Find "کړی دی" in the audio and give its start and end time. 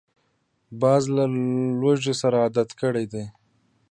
2.81-3.25